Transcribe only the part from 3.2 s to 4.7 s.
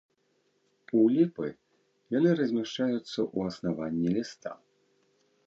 ў аснаванні ліста.